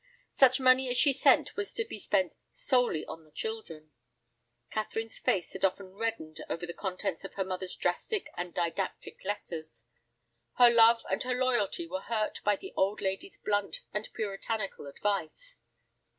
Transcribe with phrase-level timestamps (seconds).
[0.33, 3.91] Such money as she sent was to be spent "solely on the children."
[4.71, 9.85] Catherine's face had often reddened over the contents of her mother's drastic and didactic letters.
[10.55, 15.57] Her love and her loyalty were hurt by the old lady's blunt and Puritanical advice.